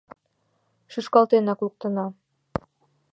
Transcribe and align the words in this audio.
Шӱшкалтенак 0.91 1.59
луктына. 1.63 2.05